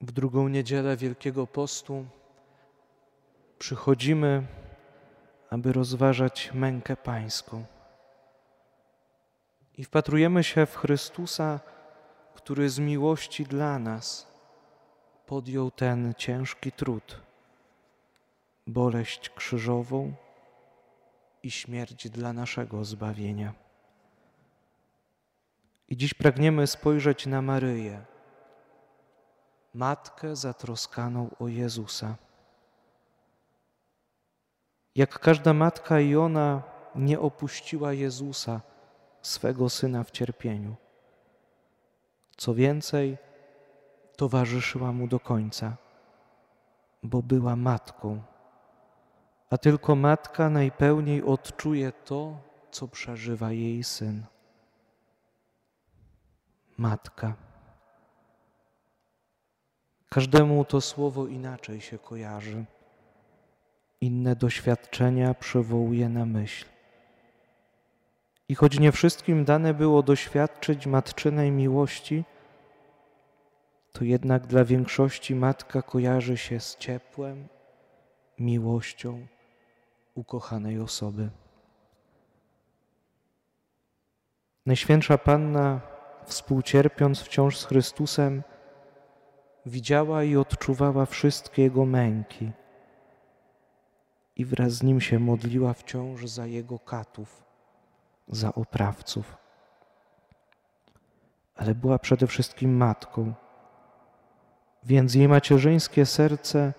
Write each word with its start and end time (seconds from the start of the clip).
W 0.00 0.12
drugą 0.12 0.48
niedzielę 0.48 0.96
Wielkiego 0.96 1.46
Postu 1.46 2.06
przychodzimy, 3.58 4.46
aby 5.50 5.72
rozważać 5.72 6.50
mękę 6.54 6.96
Pańską. 6.96 7.64
I 9.76 9.84
wpatrujemy 9.84 10.44
się 10.44 10.66
w 10.66 10.76
Chrystusa, 10.76 11.60
który 12.34 12.70
z 12.70 12.78
miłości 12.78 13.44
dla 13.44 13.78
nas 13.78 14.32
podjął 15.26 15.70
ten 15.70 16.14
ciężki 16.18 16.72
trud, 16.72 17.20
boleść 18.66 19.30
krzyżową 19.30 20.12
i 21.42 21.50
śmierć 21.50 22.10
dla 22.10 22.32
naszego 22.32 22.84
zbawienia. 22.84 23.54
I 25.88 25.96
dziś 25.96 26.14
pragniemy 26.14 26.66
spojrzeć 26.66 27.26
na 27.26 27.42
Maryję 27.42 28.04
matkę 29.74 30.36
zatroskaną 30.36 31.30
o 31.38 31.48
Jezusa. 31.48 32.16
Jak 34.94 35.18
każda 35.18 35.52
matka 35.54 36.00
i 36.00 36.16
ona 36.16 36.62
nie 36.94 37.20
opuściła 37.20 37.92
Jezusa, 37.92 38.60
swego 39.22 39.70
syna 39.70 40.04
w 40.04 40.10
cierpieniu. 40.10 40.76
Co 42.36 42.54
więcej, 42.54 43.18
towarzyszyła 44.16 44.92
mu 44.92 45.08
do 45.08 45.20
końca, 45.20 45.76
bo 47.02 47.22
była 47.22 47.56
matką, 47.56 48.22
a 49.50 49.58
tylko 49.58 49.96
matka 49.96 50.50
najpełniej 50.50 51.22
odczuje 51.22 51.92
to, 51.92 52.40
co 52.70 52.88
przeżywa 52.88 53.52
jej 53.52 53.84
syn. 53.84 54.26
Matka. 56.76 57.49
Każdemu 60.12 60.64
to 60.64 60.80
słowo 60.80 61.26
inaczej 61.26 61.80
się 61.80 61.98
kojarzy. 61.98 62.64
Inne 64.00 64.36
doświadczenia 64.36 65.34
przywołuje 65.34 66.08
na 66.08 66.26
myśl. 66.26 66.66
I 68.48 68.54
choć 68.54 68.78
nie 68.78 68.92
wszystkim 68.92 69.44
dane 69.44 69.74
było 69.74 70.02
doświadczyć 70.02 70.86
matczynej 70.86 71.50
miłości, 71.50 72.24
to 73.92 74.04
jednak 74.04 74.46
dla 74.46 74.64
większości 74.64 75.34
matka 75.34 75.82
kojarzy 75.82 76.36
się 76.36 76.60
z 76.60 76.76
ciepłem, 76.76 77.48
miłością 78.38 79.26
ukochanej 80.14 80.80
osoby. 80.80 81.30
Najświętsza 84.66 85.18
Panna, 85.18 85.80
współcierpiąc 86.24 87.20
wciąż 87.20 87.58
z 87.58 87.64
Chrystusem, 87.64 88.42
widziała 89.66 90.24
i 90.24 90.36
odczuwała 90.36 91.06
wszystkie 91.06 91.62
Jego 91.62 91.84
męki 91.84 92.50
i 94.36 94.44
wraz 94.44 94.72
z 94.72 94.82
Nim 94.82 95.00
się 95.00 95.18
modliła 95.18 95.72
wciąż 95.74 96.26
za 96.26 96.46
Jego 96.46 96.78
katów, 96.78 97.44
za 98.28 98.54
oprawców. 98.54 99.36
Ale 101.54 101.74
była 101.74 101.98
przede 101.98 102.26
wszystkim 102.26 102.76
matką, 102.76 103.32
więc 104.84 105.14
jej 105.14 105.28
macierzyńskie 105.28 106.06
serce 106.06 106.72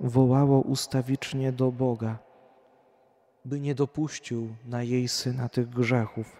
wołało 0.00 0.60
ustawicznie 0.60 1.52
do 1.52 1.72
Boga, 1.72 2.18
by 3.44 3.60
nie 3.60 3.74
dopuścił 3.74 4.54
na 4.64 4.82
jej 4.82 5.08
syna 5.08 5.48
tych 5.48 5.68
grzechów, 5.68 6.36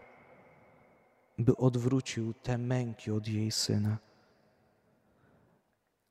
by 1.39 1.57
odwrócił 1.57 2.35
te 2.35 2.59
męki 2.59 3.11
od 3.11 3.29
jej 3.29 3.51
syna. 3.51 3.97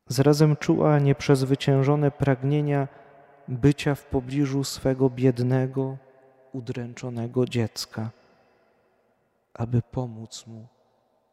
Zarazem 0.07 0.55
czuła 0.55 0.99
nieprzezwyciężone 0.99 2.11
pragnienia 2.11 2.87
bycia 3.47 3.95
w 3.95 4.05
pobliżu 4.05 4.63
swego 4.63 5.09
biednego, 5.09 5.97
udręczonego 6.53 7.45
dziecka, 7.45 8.11
aby 9.53 9.81
pomóc 9.81 10.47
mu, 10.47 10.67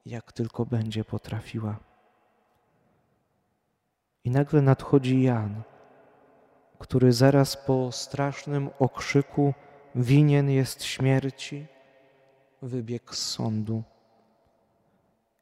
jak 0.07 0.33
tylko 0.33 0.67
będzie 0.67 1.05
potrafiła. 1.05 1.77
I 4.25 4.31
nagle 4.31 4.63
nadchodzi 4.63 5.23
Jan, 5.23 5.63
który 6.79 7.13
zaraz 7.13 7.57
po 7.57 7.93
strasznym 7.93 8.71
okrzyku 8.79 9.55
winien 9.95 10.51
jest 10.51 10.85
śmierci, 10.85 11.67
wybiegł 12.63 13.13
z 13.13 13.19
sądu 13.19 13.83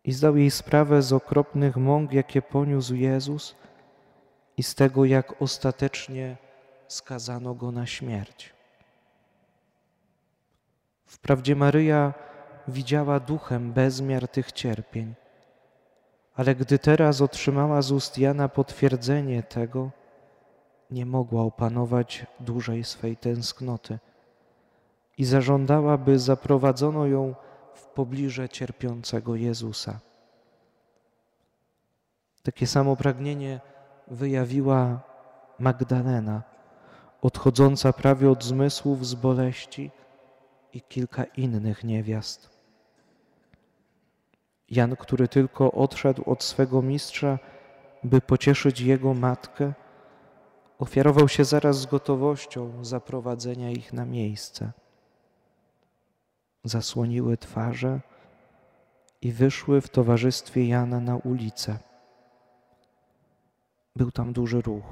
i 0.09 0.13
zdał 0.13 0.37
jej 0.37 0.51
sprawę 0.51 1.03
z 1.03 1.13
okropnych 1.13 1.77
mąk, 1.77 2.13
jakie 2.13 2.43
poniósł 2.43 2.95
Jezus 2.95 3.57
i 4.57 4.63
z 4.63 4.75
tego, 4.75 5.05
jak 5.05 5.43
ostatecznie 5.43 6.37
skazano 6.87 7.55
go 7.55 7.73
na 7.73 7.87
śmierć. 7.87 8.53
Wprawdzie 11.07 11.57
Maryja 11.57 12.15
widziała 12.69 13.21
duchem 13.21 13.73
bezmiar 13.73 14.29
tych 14.29 14.53
cierpień, 14.53 15.15
ale 16.35 16.55
gdy 16.55 16.79
teraz 16.79 17.21
otrzymała 17.21 17.83
z 17.83 17.93
ust 17.93 18.19
Jana 18.19 18.49
potwierdzenie 18.49 19.43
tego, 19.43 19.91
nie 20.91 21.07
mogła 21.07 21.43
opanować 21.43 22.27
dłużej 22.41 22.85
swej 22.85 23.17
tęsknoty 23.17 23.99
i 25.19 25.25
zażądała, 25.25 25.99
by 25.99 26.19
zaprowadzono 26.19 27.07
ją 27.07 27.35
w 27.79 27.87
pobliże 27.87 28.49
cierpiącego 28.49 29.35
Jezusa. 29.37 30.01
Takie 32.43 32.67
samo 32.67 32.97
pragnienie 32.97 33.61
wyjawiła 34.09 35.01
Magdalena, 35.59 36.43
odchodząca 37.23 37.93
prawie 37.93 38.31
od 38.31 38.45
zmysłów 38.45 39.07
z 39.07 39.15
boleści 39.15 39.91
i 40.73 40.81
kilka 40.81 41.25
innych 41.25 41.85
niewiast. 41.85 42.59
Jan, 44.71 44.97
który 44.97 45.29
tylko 45.29 45.73
odszedł 45.73 46.31
od 46.31 46.45
swego 46.45 46.83
mistrza, 46.83 47.39
by 48.05 48.21
pocieszyć 48.21 48.81
jego 48.81 49.15
matkę, 49.15 49.73
ofiarował 50.79 51.29
się 51.29 51.45
zaraz 51.45 51.81
z 51.81 51.87
gotowością 51.87 52.85
zaprowadzenia 52.85 53.71
ich 53.71 53.93
na 53.93 54.05
miejsce 54.05 54.73
zasłoniły 56.65 57.37
twarze 57.37 58.01
i 59.23 59.33
wyszły 59.33 59.81
w 59.81 59.89
towarzystwie 59.89 60.69
Jana 60.69 61.01
na 61.01 61.17
ulicę. 61.17 61.79
Był 63.97 64.11
tam 64.11 64.33
duży 64.33 64.61
ruch, 64.61 64.85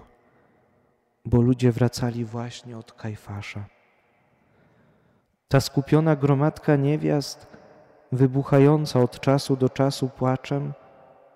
bo 1.24 1.40
ludzie 1.40 1.72
wracali 1.72 2.24
właśnie 2.24 2.78
od 2.78 2.92
Kajfasza. 2.92 3.64
Ta 5.48 5.60
skupiona 5.60 6.16
gromadka 6.16 6.76
niewiast, 6.76 7.46
wybuchająca 8.12 9.00
od 9.00 9.20
czasu 9.20 9.56
do 9.56 9.68
czasu 9.68 10.08
płaczem, 10.08 10.72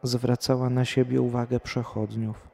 zwracała 0.03 0.71
na 0.71 0.85
siebie 0.85 1.21
uwagę 1.21 1.61
przechodniów. 1.61 2.49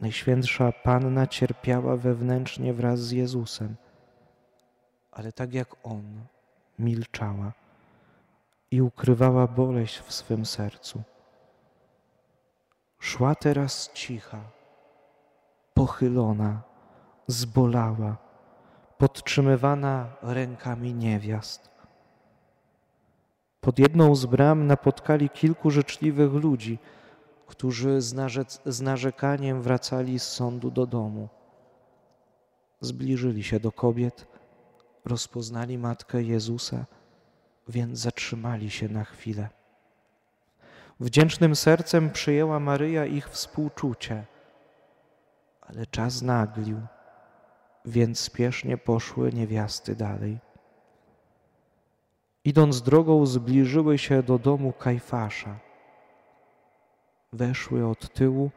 Najświętsza 0.00 0.72
Panna 0.72 1.26
cierpiała 1.26 1.96
wewnętrznie 1.96 2.74
wraz 2.74 3.00
z 3.00 3.10
Jezusem– 3.10 3.76
ale 5.18 5.32
tak 5.32 5.54
jak 5.54 5.68
on 5.82 6.02
milczała 6.78 7.52
i 8.70 8.82
ukrywała 8.82 9.46
boleść 9.46 9.98
w 9.98 10.12
swym 10.12 10.46
sercu. 10.46 11.02
Szła 12.98 13.34
teraz 13.34 13.90
cicha, 13.94 14.40
pochylona, 15.74 16.62
zbolała, 17.26 18.16
podtrzymywana 18.98 20.06
rękami 20.22 20.94
niewiast. 20.94 21.70
Pod 23.60 23.78
jedną 23.78 24.14
z 24.14 24.26
bram 24.26 24.66
napotkali 24.66 25.30
kilku 25.30 25.70
życzliwych 25.70 26.32
ludzi, 26.32 26.78
którzy 27.46 28.00
z, 28.00 28.14
z 28.66 28.80
narzekaniem 28.80 29.62
wracali 29.62 30.18
z 30.18 30.28
sądu 30.28 30.70
do 30.70 30.86
domu. 30.86 31.28
Zbliżyli 32.80 33.42
się 33.42 33.60
do 33.60 33.72
kobiet 33.72 34.37
rozpoznali 35.04 35.78
Matkę 35.78 36.22
Jezusa, 36.22 36.84
więc 37.68 37.98
zatrzymali 37.98 38.70
się 38.70 38.88
na 38.88 39.04
chwilę. 39.04 39.48
Wdzięcznym 41.00 41.56
sercem 41.56 42.10
przyjęła 42.10 42.60
Maryja 42.60 43.06
ich 43.06 43.28
współczucie, 43.28 44.24
ale 45.60 45.86
czas 45.86 46.22
naglił, 46.22 46.80
więc 47.84 48.20
spiesznie 48.20 48.78
poszły 48.78 49.32
niewiasty 49.32 49.96
dalej. 49.96 50.38
Idąc 52.44 52.82
drogą, 52.82 53.26
zbliżyły 53.26 53.98
się 53.98 54.22
do 54.22 54.38
domu 54.38 54.72
Kajfasza. 54.72 55.58
Weszły 57.32 57.86
od 57.86 58.12
tyłu, 58.12 58.50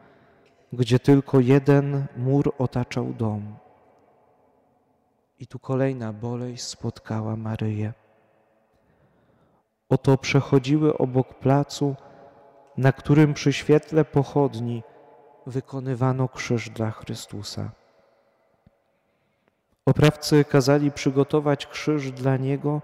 gdzie 0.73 0.99
tylko 0.99 1.39
jeden 1.39 2.05
mur 2.17 2.53
otaczał 2.57 3.13
dom. 3.13 3.55
I 5.41 5.47
tu 5.47 5.59
kolejna 5.59 6.13
boleść 6.13 6.63
spotkała 6.63 7.35
Maryję. 7.35 7.93
Oto 9.89 10.17
przechodziły 10.17 10.97
obok 10.97 11.33
placu 11.33 11.95
na 12.77 12.91
którym 12.91 13.33
przy 13.33 13.53
świetle 13.53 14.05
pochodni 14.05 14.83
wykonywano 15.47 16.27
krzyż 16.27 16.69
dla 16.69 16.91
Chrystusa. 16.91 17.71
Oprawcy 19.85 20.45
kazali 20.45 20.91
przygotować 20.91 21.67
krzyż 21.67 22.11
dla 22.11 22.37
Niego 22.37 22.81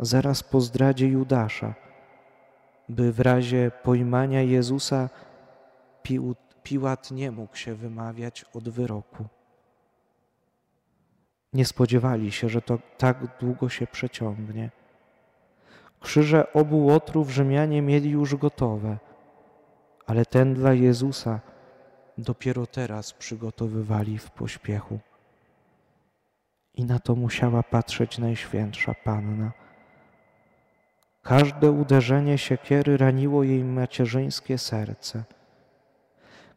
zaraz 0.00 0.42
po 0.42 0.60
zdradzie 0.60 1.06
Judasza, 1.08 1.74
by 2.88 3.12
w 3.12 3.20
razie 3.20 3.70
pojmania 3.82 4.42
Jezusa 4.42 5.08
Piłat 6.62 7.10
nie 7.10 7.30
mógł 7.30 7.56
się 7.56 7.74
wymawiać 7.74 8.44
od 8.54 8.68
wyroku. 8.68 9.24
Nie 11.52 11.64
spodziewali 11.64 12.32
się, 12.32 12.48
że 12.48 12.62
to 12.62 12.78
tak 12.98 13.38
długo 13.40 13.68
się 13.68 13.86
przeciągnie. 13.86 14.70
Krzyże 16.00 16.52
obu 16.52 16.86
łotrów 16.86 17.30
Rzymianie 17.30 17.82
mieli 17.82 18.10
już 18.10 18.36
gotowe, 18.36 18.98
ale 20.06 20.24
ten 20.24 20.54
dla 20.54 20.72
Jezusa 20.72 21.40
dopiero 22.18 22.66
teraz 22.66 23.12
przygotowywali 23.12 24.18
w 24.18 24.30
pośpiechu. 24.30 24.98
I 26.74 26.84
na 26.84 26.98
to 26.98 27.14
musiała 27.14 27.62
patrzeć 27.62 28.18
Najświętsza 28.18 28.94
Panna. 29.04 29.52
Każde 31.22 31.70
uderzenie 31.70 32.38
siekiery 32.38 32.96
raniło 32.96 33.42
jej 33.42 33.64
macierzyńskie 33.64 34.58
serce. 34.58 35.24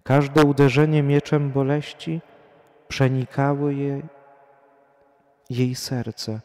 Każde 0.04 0.44
uderzenie 0.44 1.04
mieczem 1.04 1.52
boleści 1.52 2.22
przenikały 2.88 3.76
jej, 3.76 4.04
jej 5.52 5.76
serce. 5.76 6.42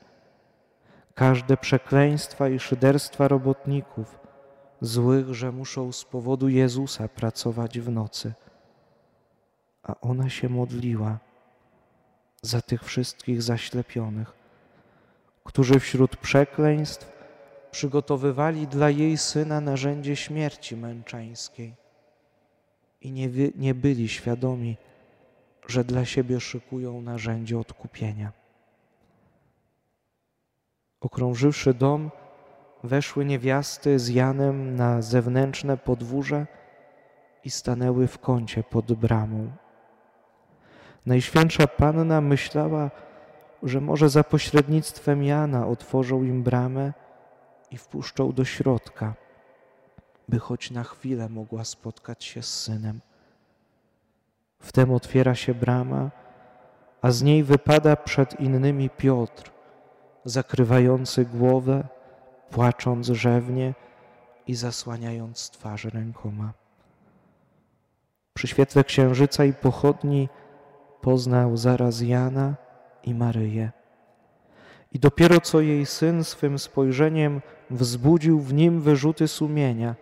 Każde 1.15 1.57
przekleństwa 1.57 2.49
i 2.49 2.59
szyderstwa 2.59 3.29
robotników, 3.29 4.19
złych, 4.81 5.35
że 5.35 5.53
muszą 5.53 5.93
z 5.93 6.05
powodu 6.05 6.49
Jezusa 6.49 7.09
pracować 7.09 7.81
w 7.81 7.91
nocy. 7.91 8.33
A 9.83 10.01
ona 10.01 10.29
się 10.31 10.49
modliła 10.49 11.19
za 12.43 12.63
tych 12.63 12.85
wszystkich 12.85 13.43
zaślepionych, 13.43 14.33
którzy 15.45 15.81
wśród 15.81 16.17
przekleństw 16.17 17.13
przygotowywali 17.71 18.67
dla 18.67 18.91
jej 18.91 19.17
syna 19.17 19.61
narzędzie 19.61 20.17
śmierci 20.17 20.77
męczeńskiej 20.77 21.75
i 23.01 23.13
nie, 23.13 23.29
nie 23.57 23.75
byli 23.75 24.09
świadomi, 24.09 24.77
że 25.67 25.85
dla 25.85 26.05
siebie 26.05 26.41
szykują 26.41 27.03
narzędzie 27.03 27.59
odkupienia. 27.59 28.33
Okrążywszy 31.01 31.75
dom, 31.75 32.11
weszły 32.85 33.25
niewiasty 33.25 33.99
z 33.99 34.09
Janem 34.09 34.77
na 34.77 35.03
zewnętrzne 35.03 35.77
podwórze 35.77 36.47
i 37.45 37.51
stanęły 37.51 38.07
w 38.07 38.19
kącie 38.19 38.63
pod 38.63 38.93
bramą. 38.93 39.51
Najświętsza 41.07 41.67
Panna 41.67 42.21
myślała, 42.21 42.91
że 43.63 43.81
może 43.81 44.09
za 44.09 44.25
pośrednictwem 44.25 45.23
Jana 45.23 45.67
otworzą 45.67 46.23
im 46.23 46.43
bramę 46.43 46.93
i 47.71 47.77
wpuszczą 47.77 48.33
do 48.33 48.45
środka, 48.45 49.15
by 50.29 50.39
choć 50.39 50.71
na 50.71 50.85
chwilę 50.85 51.29
mogła 51.29 51.65
spotkać 51.65 52.25
się 52.25 52.43
z 52.43 52.63
synem. 52.63 53.01
Wtem 54.59 54.93
otwiera 54.93 55.35
się 55.35 55.55
brama, 55.55 56.11
a 57.03 57.11
z 57.11 57.23
niej 57.23 57.43
wypada 57.43 57.97
przed 57.97 58.41
innymi 58.41 58.91
Piotr, 58.91 59.56
zakrywający 60.27 61.25
głowę, 61.25 61.85
płacząc 62.51 63.07
rzewnie 63.07 63.75
i 64.47 64.55
zasłaniając 64.55 65.51
twarz 65.51 65.85
rękoma. 65.85 66.53
Przy 68.35 68.47
świetle 68.47 68.85
księżyca 68.85 69.45
i 69.45 69.53
pochodni 69.53 70.29
poznał 71.01 71.57
zaraz 71.57 72.01
Jana 72.01 72.55
i 73.05 73.15
Maryję. 73.15 73.71
I 74.93 74.99
dopiero 74.99 75.41
co 75.41 75.61
jej 75.61 75.87
syn 75.87 76.25
swym 76.25 76.59
spojrzeniem 76.59 77.41
wzbudził 77.71 78.41
w 78.41 78.55
nim 78.55 78.81
wyrzuty 78.81 79.29
sumienia, 79.29 79.95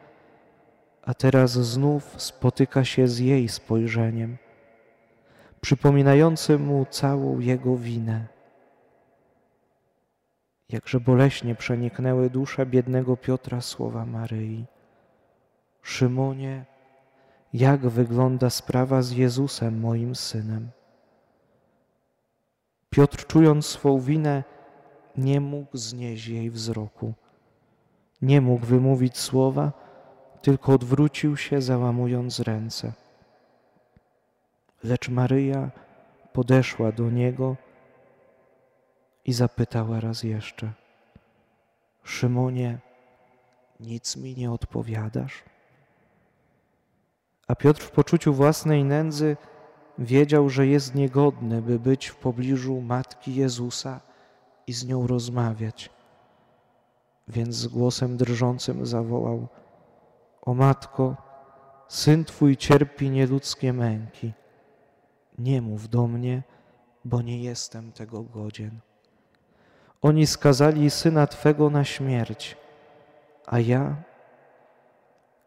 a 1.03 1.15
teraz 1.15 1.51
znów 1.51 2.15
spotyka 2.17 2.85
się 2.85 3.09
z 3.09 3.19
jej 3.19 3.49
spojrzeniem, 3.49 4.37
przypominającym 5.61 6.65
mu 6.65 6.87
całą 6.91 7.39
jego 7.39 7.77
winę. 7.77 8.34
Jakże 10.75 11.01
boleśnie 11.01 11.55
przeniknęły 11.55 12.31
duszę 12.31 12.67
biednego 12.67 13.17
Piotra 13.17 13.61
słowa 13.61 14.07
Maryi. 14.07 14.65
Szymonie, 15.83 16.65
jak 17.53 17.81
wygląda 17.89 18.51
sprawa 18.51 19.03
z 19.03 19.11
Jezusem, 19.11 19.81
moim 19.81 20.15
synem? 20.15 20.71
Piotr, 22.91 23.27
czując 23.27 23.67
swą 23.67 24.01
winę, 24.01 24.45
nie 25.17 25.41
mógł 25.41 25.77
znieść 25.77 26.27
jej 26.27 26.51
wzroku. 26.51 27.13
Nie 28.23 28.41
mógł 28.41 28.67
wymówić 28.67 29.19
słowa, 29.19 29.73
tylko 30.43 30.73
odwrócił 30.73 31.37
się, 31.37 31.63
załamując 31.63 32.41
ręce. 32.41 32.93
Lecz 34.85 35.09
Maryja 35.09 35.71
podeszła 36.33 36.93
do 36.93 37.11
niego 37.11 37.57
i 39.25 39.33
zapytała 39.33 40.01
raz 40.01 40.23
jeszcze: 40.23 40.73
Szymonie, 42.03 42.79
nic 43.81 44.17
mi 44.17 44.35
nie 44.37 44.53
odpowiadasz? 44.53 45.43
A 47.49 47.55
Piotr 47.55 47.83
w 47.83 47.91
poczuciu 47.91 48.35
własnej 48.35 48.85
nędzy 48.85 49.37
wiedział, 49.99 50.49
że 50.49 50.67
jest 50.67 50.95
niegodny, 50.95 51.63
by 51.63 51.79
być 51.79 52.07
w 52.07 52.17
pobliżu 52.17 52.81
matki 52.81 53.35
Jezusa 53.35 54.01
i 54.67 54.73
z 54.73 54.87
nią 54.87 55.07
rozmawiać. 55.07 55.91
Więc 57.29 57.55
z 57.55 57.67
głosem 57.67 58.17
drżącym 58.17 58.87
zawołał: 58.87 59.49
O 60.43 60.55
matko, 60.55 61.17
syn 61.89 62.25
twój 62.25 62.57
cierpi 62.57 63.11
nieludzkie 63.11 63.73
męki. 63.73 64.33
Nie 65.39 65.63
mów 65.63 65.89
do 65.89 66.07
mnie, 66.07 66.43
bo 67.05 67.23
nie 67.23 67.43
jestem 67.43 67.93
tego 67.93 68.23
godzien. 68.23 68.81
Oni 70.05 70.27
skazali 70.27 70.91
syna 70.91 71.27
twego 71.27 71.71
na 71.71 71.85
śmierć, 71.85 72.57
a 73.47 73.61
ja, 73.61 73.97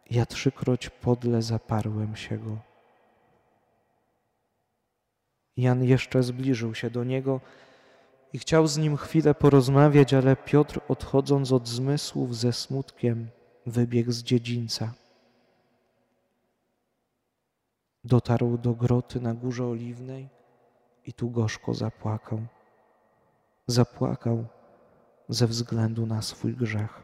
ja 0.09 0.25
trzykroć 0.25 0.89
podle 0.89 1.41
zaparłem 1.41 2.15
się 2.15 2.37
go. 2.37 2.57
Jan 5.57 5.83
jeszcze 5.83 6.23
zbliżył 6.23 6.75
się 6.75 6.89
do 6.89 7.03
niego 7.03 7.39
i 8.33 8.39
chciał 8.39 8.67
z 8.67 8.77
nim 8.77 8.97
chwilę 8.97 9.33
porozmawiać, 9.35 10.13
ale 10.13 10.35
Piotr, 10.35 10.79
odchodząc 10.87 11.51
od 11.51 11.67
zmysłów 11.67 12.37
ze 12.37 12.53
smutkiem, 12.53 13.27
wybiegł 13.65 14.11
z 14.11 14.23
dziedzińca. 14.23 14.93
Dotarł 18.03 18.57
do 18.57 18.73
groty 18.73 19.21
na 19.21 19.33
Górze 19.33 19.65
Oliwnej 19.65 20.29
i 21.05 21.13
tu 21.13 21.29
gorzko 21.29 21.73
zapłakał. 21.73 22.39
Zapłakał 23.67 24.45
ze 25.29 25.47
względu 25.47 26.05
na 26.05 26.21
swój 26.21 26.53
grzech. 26.53 27.01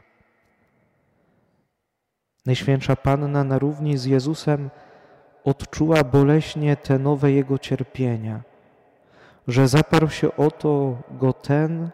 Najświętsza 2.45 2.95
Panna 2.95 3.43
na 3.43 3.59
równi 3.59 3.97
z 3.97 4.05
Jezusem 4.05 4.69
odczuła 5.43 6.03
boleśnie 6.03 6.77
te 6.77 6.99
nowe 6.99 7.31
Jego 7.31 7.59
cierpienia– 7.59 8.41
że 9.47 9.67
zaparł 9.67 10.09
się 10.09 10.35
o 10.35 10.51
to 10.51 10.97
go 11.11 11.33
ten, 11.33 11.89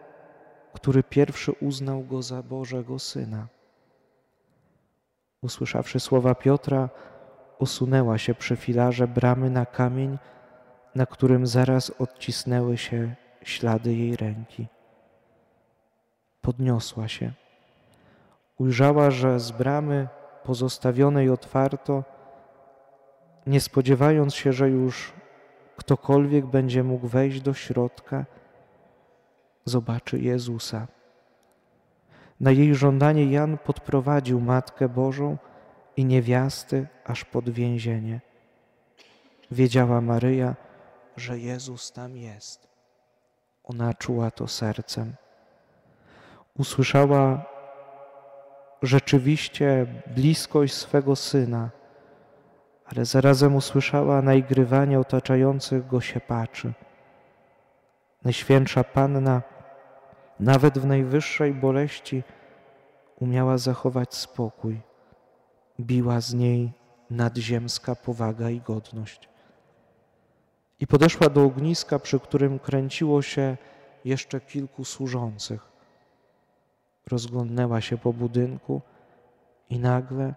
który 0.72 1.02
pierwszy 1.02 1.52
uznał 1.52 2.02
go 2.02 2.22
za 2.22 2.42
Bożego 2.42 2.98
Syna. 2.98 3.46
Usłyszawszy 5.42 6.00
słowa 6.00 6.34
Piotra, 6.34 6.88
osunęła 7.58 8.18
się 8.18 8.34
przy 8.34 8.56
filarze 8.56 9.08
bramy 9.08 9.50
na 9.50 9.66
kamień, 9.66 10.18
na 10.94 11.06
którym 11.06 11.46
zaraz 11.46 11.90
odcisnęły 11.98 12.78
się 12.78 13.14
ślady 13.42 13.94
jej 13.94 14.16
ręki. 14.16 14.66
Podniosła 16.42 17.08
się. 17.08 17.32
Ujrzała, 18.58 19.10
że 19.10 19.40
z 19.40 19.50
bramy 19.50 20.08
pozostawionej 20.44 21.30
otwarto, 21.30 22.04
nie 23.46 23.60
spodziewając 23.60 24.34
się, 24.34 24.52
że 24.52 24.70
już 24.70 25.12
ktokolwiek 25.76 26.46
będzie 26.46 26.82
mógł 26.82 27.08
wejść 27.08 27.40
do 27.40 27.54
środka, 27.54 28.26
zobaczy 29.64 30.18
Jezusa. 30.18 30.86
Na 32.40 32.50
jej 32.50 32.74
żądanie 32.74 33.30
Jan 33.30 33.58
podprowadził 33.58 34.40
Matkę 34.40 34.88
Bożą 34.88 35.36
i 35.96 36.04
niewiasty 36.04 36.86
aż 37.04 37.24
pod 37.24 37.50
więzienie. 37.50 38.20
Wiedziała 39.50 40.00
Maryja, 40.00 40.56
że 41.16 41.38
Jezus 41.38 41.92
tam 41.92 42.16
jest. 42.16 42.69
Ona 43.64 43.94
czuła 43.94 44.30
to 44.30 44.48
sercem. 44.48 45.14
Usłyszała 46.58 47.44
rzeczywiście 48.82 49.86
bliskość 50.06 50.74
swego 50.74 51.16
syna, 51.16 51.70
ale 52.86 53.04
zarazem 53.04 53.56
usłyszała 53.56 54.22
naigrywanie 54.22 55.00
otaczających 55.00 55.86
go 55.86 56.00
siepaczy. 56.00 56.72
Najświętsza 58.24 58.84
Panna, 58.84 59.42
nawet 60.40 60.78
w 60.78 60.86
najwyższej 60.86 61.54
boleści, 61.54 62.22
umiała 63.20 63.58
zachować 63.58 64.14
spokój. 64.14 64.80
Biła 65.80 66.20
z 66.20 66.34
niej 66.34 66.72
nadziemska 67.10 67.94
powaga 67.94 68.50
i 68.50 68.60
godność. 68.60 69.29
I 70.80 70.86
podeszła 70.86 71.28
do 71.28 71.44
ogniska, 71.44 71.98
przy 71.98 72.20
którym 72.20 72.58
kręciło 72.58 73.22
się 73.22 73.56
jeszcze 74.04 74.40
kilku 74.40 74.84
służących. 74.84 75.70
Rozglądnęła 77.06 77.80
się 77.80 77.98
po 77.98 78.12
budynku 78.12 78.80
i 79.70 79.78
nagle 79.78 80.34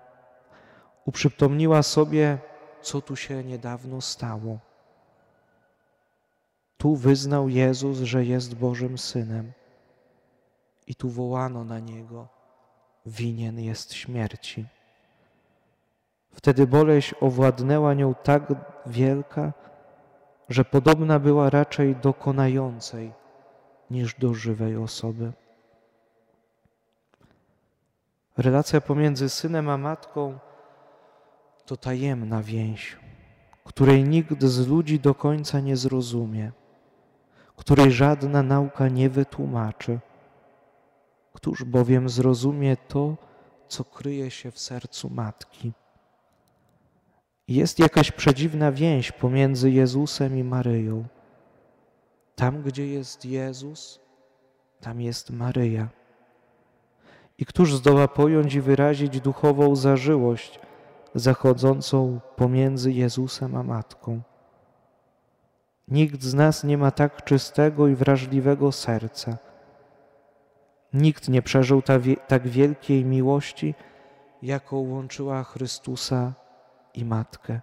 uprzytomniła 1.06 1.84
sobie, 1.84 2.38
co 2.82 3.02
tu 3.02 3.16
się 3.16 3.44
niedawno 3.44 4.02
stało. 4.02 4.60
Tu 6.78 6.96
wyznał 6.96 7.50
Jezus, 7.50 7.98
że 7.98 8.26
jest 8.26 8.56
Bożym 8.56 8.98
Synem. 8.98 9.52
I 10.88 10.96
tu 10.96 11.10
wołano 11.10 11.64
na 11.64 11.80
Niego, 11.80 12.28
winien 13.06 13.60
jest 13.60 13.94
śmierci. 13.94 14.66
Wtedy 16.34 16.68
boleść 16.68 17.16
owładnęła 17.22 17.94
nią 17.94 18.16
tak 18.24 18.44
wielka, 18.86 19.54
że 20.50 20.66
podobna 20.66 21.20
była 21.20 21.50
raczej 21.50 21.96
do 21.96 22.14
konającej 22.14 23.14
niż 23.92 24.16
do 24.16 24.34
żywej 24.34 24.78
osoby. 24.78 25.34
Relacja 28.38 28.82
pomiędzy 28.82 29.30
synem 29.30 29.70
a 29.70 29.78
matką 29.78 30.40
to 31.66 31.78
tajemna 31.78 32.44
więź, 32.44 32.98
której 33.64 34.04
nikt 34.04 34.44
z 34.44 34.68
ludzi 34.68 35.00
do 35.00 35.16
końca 35.16 35.60
nie 35.60 35.78
zrozumie, 35.78 36.52
której 37.56 37.92
żadna 37.92 38.44
nauka 38.44 38.88
nie 38.88 39.10
wytłumaczy. 39.10 40.00
Któż 41.34 41.64
bowiem 41.64 42.10
zrozumie 42.10 42.78
to, 42.78 43.16
co 43.68 43.84
kryje 43.84 44.32
się 44.32 44.52
w 44.52 44.60
sercu 44.60 45.10
matki? 45.10 45.74
Jest 47.48 47.80
jakaś 47.80 48.12
przedziwna 48.12 48.72
więź 48.72 49.12
pomiędzy 49.12 49.72
Jezusem 49.72 50.38
i 50.38 50.44
Maryją. 50.44 51.06
Tam, 52.36 52.62
gdzie 52.62 52.88
jest 52.88 53.26
Jezus, 53.26 54.00
tam 54.82 55.02
jest 55.02 55.30
Maryja. 55.32 55.90
I 57.38 57.46
któż 57.46 57.76
zdoła 57.76 58.08
pojąć 58.08 58.54
i 58.56 58.62
wyrazić 58.62 59.22
duchową 59.22 59.76
zażyłość 59.76 60.60
zachodzącą 61.16 62.20
pomiędzy 62.36 62.92
Jezusem 62.92 63.56
a 63.56 63.64
Matką? 63.64 64.22
Nikt 65.88 66.22
z 66.24 66.34
nas 66.34 66.64
nie 66.64 66.78
ma 66.78 66.92
tak 66.92 67.24
czystego 67.24 67.88
i 67.88 67.96
wrażliwego 67.96 68.72
serca. 68.72 69.38
Nikt 70.94 71.30
nie 71.30 71.42
przeżył 71.42 71.82
tak 72.28 72.48
wielkiej 72.48 73.06
miłości, 73.06 73.76
jaką 74.42 74.78
łączyła 74.78 75.44
Chrystusa 75.44 76.43
i 76.94 77.06
Matkę. 77.06 77.60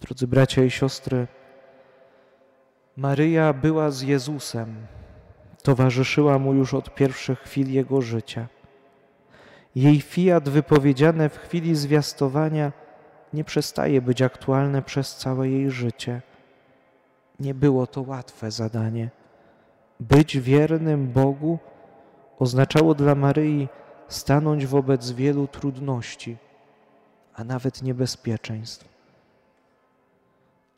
Drodzy 0.00 0.26
bracia 0.26 0.64
i 0.64 0.70
siostry, 0.70 1.26
Maryja 2.96 3.52
była 3.52 3.90
z 3.90 4.02
Jezusem, 4.02 4.86
towarzyszyła 5.62 6.38
mu 6.38 6.54
już 6.54 6.74
od 6.74 6.94
pierwszych 6.94 7.40
chwil 7.40 7.72
jego 7.72 8.02
życia. 8.02 8.48
Jej 9.74 10.00
fiat 10.00 10.48
wypowiedziane 10.48 11.28
w 11.28 11.38
chwili 11.38 11.74
zwiastowania 11.74 12.72
nie 13.32 13.44
przestaje 13.44 14.02
być 14.02 14.22
aktualne 14.22 14.82
przez 14.82 15.16
całe 15.16 15.48
jej 15.48 15.70
życie. 15.70 16.22
Nie 17.40 17.54
było 17.54 17.86
to 17.86 18.02
łatwe 18.02 18.50
zadanie. 18.50 19.10
Być 20.00 20.38
wiernym 20.38 21.12
Bogu 21.12 21.58
oznaczało 22.38 22.94
dla 22.94 23.14
Maryi 23.14 23.68
stanąć 24.08 24.66
wobec 24.66 25.10
wielu 25.10 25.46
trudności, 25.46 26.36
a 27.36 27.44
nawet 27.44 27.82
niebezpieczeństw. 27.82 28.88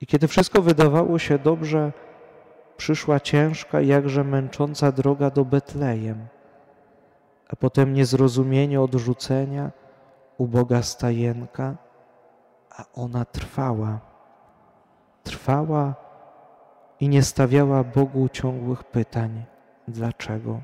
I 0.01 0.07
kiedy 0.07 0.29
wszystko 0.29 0.63
wydawało 0.63 1.19
się 1.19 1.39
dobrze, 1.39 1.93
przyszła 2.77 3.21
ciężka, 3.21 3.81
jakże 3.81 4.25
męcząca 4.25 4.93
droga 4.93 5.31
do 5.31 5.45
Betlejem, 5.45 6.27
a 7.49 7.57
potem 7.57 7.95
niezrozumienie 7.95 8.81
odrzucenia, 8.81 9.71
uboga 10.39 10.83
stajenka, 10.83 11.77
a 12.71 12.85
ona 12.95 13.25
trwała. 13.25 14.01
Trwała 15.23 15.95
i 17.01 17.09
nie 17.09 17.23
stawiała 17.23 17.85
Bogu 17.85 18.29
ciągłych 18.29 18.85
pytań. 18.85 19.45
Dlaczego? 19.89 20.61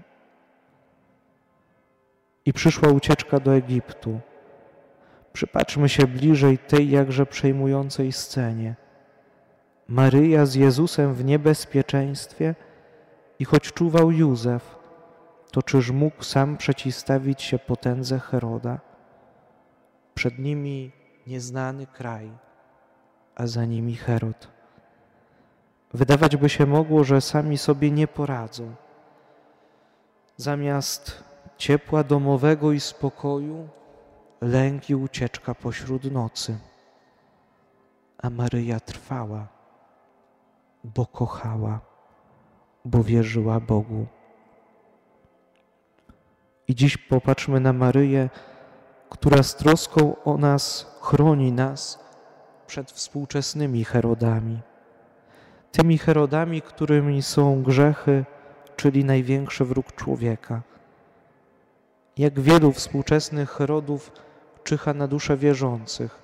I 2.44 2.52
przyszła 2.52 2.88
ucieczka 2.88 3.40
do 3.40 3.54
Egiptu. 3.54 4.20
Przypatrzmy 5.34 5.88
się 5.88 6.06
bliżej 6.06 6.58
tej 6.58 6.90
jakże 6.90 7.26
przejmującej 7.26 8.12
scenie. 8.12 8.74
Maryja 9.88 10.46
z 10.46 10.54
Jezusem 10.54 11.14
w 11.14 11.24
niebezpieczeństwie 11.24 12.54
i 13.38 13.44
choć 13.44 13.72
czuwał 13.72 14.10
Józef, 14.10 14.76
to 15.50 15.62
czyż 15.62 15.90
mógł 15.90 16.22
sam 16.22 16.56
przeciwstawić 16.56 17.42
się 17.42 17.58
potędze 17.58 18.18
Heroda? 18.18 18.80
Przed 20.14 20.38
nimi 20.38 20.92
nieznany 21.26 21.86
kraj, 21.86 22.30
a 23.34 23.46
za 23.46 23.64
nimi 23.64 23.96
Herod. 23.96 24.48
Wydawać 25.94 26.36
by 26.36 26.48
się 26.48 26.66
mogło, 26.66 27.04
że 27.04 27.20
sami 27.20 27.58
sobie 27.58 27.90
nie 27.90 28.08
poradzą. 28.08 28.74
Zamiast 30.36 31.24
ciepła 31.56 32.04
domowego 32.04 32.72
i 32.72 32.80
spokoju, 32.80 33.68
lęk 34.40 34.90
i 34.90 34.94
ucieczka 34.94 35.54
pośród 35.54 36.12
nocy. 36.12 36.58
A 38.18 38.30
Maryja 38.30 38.80
trwała, 38.80 39.46
bo 40.84 41.06
kochała, 41.06 41.80
bo 42.84 43.02
wierzyła 43.02 43.60
Bogu. 43.60 44.06
I 46.68 46.74
dziś 46.74 46.96
popatrzmy 46.96 47.60
na 47.60 47.72
Maryję, 47.72 48.30
która 49.10 49.42
z 49.42 49.56
troską 49.56 50.22
o 50.24 50.36
nas 50.38 50.96
chroni 51.00 51.52
nas 51.52 52.04
przed 52.66 52.92
współczesnymi 52.92 53.84
Herodami. 53.84 54.60
Tymi 55.72 55.98
Herodami, 55.98 56.62
którymi 56.62 57.22
są 57.22 57.62
grzechy, 57.62 58.24
czyli 58.76 59.04
największy 59.04 59.64
wróg 59.64 59.92
człowieka. 59.92 60.62
Jak 62.18 62.40
wielu 62.40 62.72
współczesnych 62.72 63.50
Herodów 63.50 64.12
czyha 64.64 64.94
na 64.94 65.08
duszę 65.08 65.36
wierzących. 65.36 66.22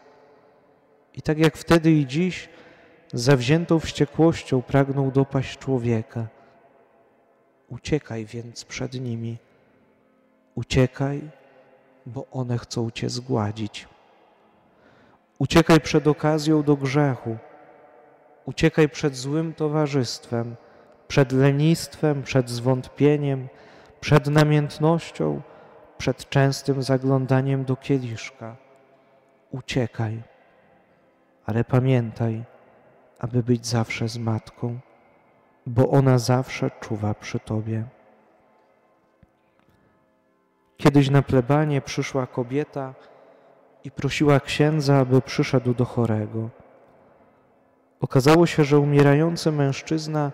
I 1.14 1.22
tak 1.22 1.38
jak 1.38 1.56
wtedy 1.56 1.92
i 1.92 2.06
dziś, 2.06 2.48
zawziętą 3.12 3.80
wściekłością 3.80 4.62
pragną 4.62 5.10
dopaść 5.10 5.58
człowieka. 5.58 6.26
Uciekaj 7.68 8.24
więc 8.24 8.64
przed 8.64 8.94
nimi. 8.94 9.38
Uciekaj, 10.54 11.30
bo 12.06 12.26
one 12.30 12.58
chcą 12.58 12.90
cię 12.90 13.08
zgładzić. 13.08 13.88
Uciekaj 15.38 15.80
przed 15.80 16.06
okazją 16.06 16.62
do 16.62 16.76
grzechu. 16.76 17.36
Uciekaj 18.44 18.88
przed 18.88 19.16
złym 19.16 19.54
towarzystwem, 19.54 20.56
przed 21.08 21.32
lenistwem, 21.32 22.22
przed 22.22 22.50
zwątpieniem, 22.50 23.48
przed 24.00 24.26
namiętnością, 24.26 25.42
przed 26.00 26.30
częstym 26.30 26.82
zaglądaniem 26.82 27.64
do 27.64 27.76
kieliszka. 27.76 28.56
Uciekaj, 29.50 30.22
ale 31.46 31.64
pamiętaj, 31.64 32.44
aby 33.18 33.42
być 33.42 33.66
zawsze 33.66 34.08
z 34.08 34.18
matką, 34.18 34.78
bo 35.66 35.90
ona 35.90 36.18
zawsze 36.18 36.70
czuwa 36.80 37.14
przy 37.14 37.40
tobie. 37.40 37.84
Kiedyś 40.76 41.10
na 41.10 41.22
plebanie 41.22 41.80
przyszła 41.80 42.26
kobieta 42.26 42.94
i 43.84 43.90
prosiła 43.90 44.40
księdza, 44.40 44.98
aby 44.98 45.22
przyszedł 45.22 45.74
do 45.74 45.84
chorego. 45.84 46.48
Okazało 48.00 48.46
się, 48.46 48.64
że 48.64 48.78
umierający 48.78 49.52
mężczyzna 49.52 50.32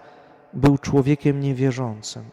był 0.52 0.78
człowiekiem 0.78 1.40
niewierzącym. 1.40 2.24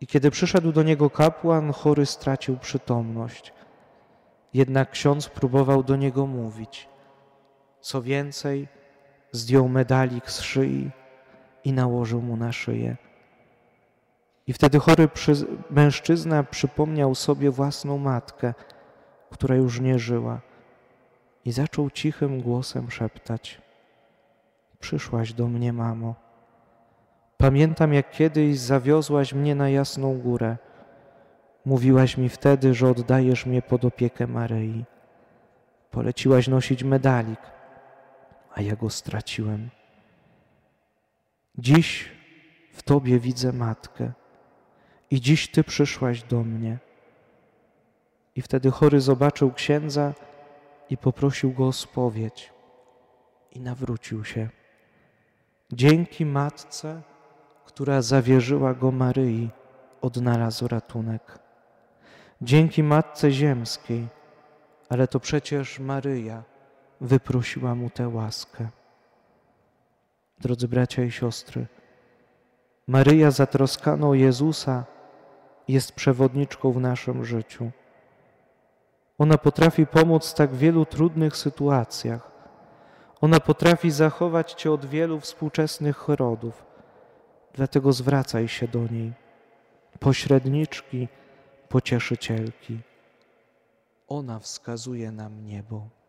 I 0.00 0.06
kiedy 0.06 0.30
przyszedł 0.30 0.72
do 0.72 0.82
niego 0.82 1.10
kapłan, 1.10 1.72
chory 1.72 2.06
stracił 2.06 2.56
przytomność. 2.56 3.52
Jednak 4.54 4.90
ksiądz 4.90 5.28
próbował 5.28 5.82
do 5.82 5.96
niego 5.96 6.26
mówić. 6.26 6.88
Co 7.80 8.02
więcej, 8.02 8.68
zdjął 9.32 9.68
medalik 9.68 10.30
z 10.30 10.40
szyi 10.40 10.90
i 11.64 11.72
nałożył 11.72 12.22
mu 12.22 12.36
na 12.36 12.52
szyję. 12.52 12.96
I 14.46 14.52
wtedy 14.52 14.78
chory 14.78 15.08
przy... 15.08 15.32
mężczyzna 15.70 16.42
przypomniał 16.42 17.14
sobie 17.14 17.50
własną 17.50 17.98
matkę, 17.98 18.54
która 19.30 19.56
już 19.56 19.80
nie 19.80 19.98
żyła, 19.98 20.40
i 21.44 21.52
zaczął 21.52 21.90
cichym 21.90 22.40
głosem 22.40 22.90
szeptać: 22.90 23.60
Przyszłaś 24.80 25.32
do 25.32 25.48
mnie, 25.48 25.72
mamo. 25.72 26.14
Pamiętam, 27.40 27.92
jak 27.92 28.10
kiedyś 28.10 28.58
zawiozłaś 28.58 29.32
mnie 29.34 29.54
na 29.54 29.68
jasną 29.68 30.18
górę. 30.18 30.56
Mówiłaś 31.64 32.16
mi 32.16 32.28
wtedy, 32.28 32.74
że 32.74 32.88
oddajesz 32.88 33.46
mnie 33.46 33.62
pod 33.62 33.84
opiekę 33.84 34.26
Maryi. 34.26 34.84
Poleciłaś 35.90 36.48
nosić 36.48 36.84
medalik, 36.84 37.40
a 38.54 38.62
ja 38.62 38.76
go 38.76 38.90
straciłem. 38.90 39.70
Dziś 41.58 42.08
w 42.72 42.82
Tobie 42.82 43.18
widzę 43.18 43.52
matkę 43.52 44.12
i 45.10 45.20
dziś 45.20 45.50
Ty 45.50 45.64
przyszłaś 45.64 46.22
do 46.22 46.44
mnie. 46.44 46.78
I 48.36 48.42
wtedy 48.42 48.70
chory 48.70 49.00
zobaczył 49.00 49.52
księdza 49.52 50.14
i 50.90 50.96
poprosił 50.96 51.52
go 51.52 51.66
o 51.66 51.72
spowiedź 51.72 52.52
i 53.52 53.60
nawrócił 53.60 54.24
się. 54.24 54.48
Dzięki 55.72 56.26
matce, 56.26 57.02
która 57.70 58.02
zawierzyła 58.02 58.74
go 58.74 58.90
Maryi, 58.90 59.50
odnalazł 60.00 60.68
ratunek. 60.68 61.38
Dzięki 62.42 62.82
Matce 62.82 63.30
Ziemskiej, 63.30 64.08
ale 64.88 65.08
to 65.08 65.20
przecież 65.20 65.78
Maryja 65.78 66.42
wyprosiła 67.00 67.74
mu 67.74 67.90
tę 67.90 68.08
łaskę. 68.08 68.68
Drodzy 70.40 70.68
bracia 70.68 71.02
i 71.04 71.10
siostry, 71.10 71.66
Maryja 72.86 73.30
zatroskaną 73.30 74.12
Jezusa 74.12 74.84
jest 75.68 75.92
przewodniczką 75.92 76.72
w 76.72 76.80
naszym 76.80 77.24
życiu. 77.24 77.70
Ona 79.18 79.38
potrafi 79.38 79.86
pomóc 79.86 80.30
w 80.30 80.34
tak 80.34 80.54
wielu 80.54 80.86
trudnych 80.86 81.36
sytuacjach. 81.36 82.30
Ona 83.20 83.40
potrafi 83.40 83.90
zachować 83.90 84.52
Cię 84.52 84.72
od 84.72 84.86
wielu 84.86 85.20
współczesnych 85.20 85.96
chorobów. 85.96 86.69
Dlatego 87.54 87.92
zwracaj 87.92 88.48
się 88.48 88.68
do 88.68 88.86
niej. 88.86 89.12
Pośredniczki, 89.98 91.08
pocieszycielki. 91.68 92.78
Ona 94.08 94.38
wskazuje 94.38 95.12
nam 95.12 95.44
niebo. 95.46 95.99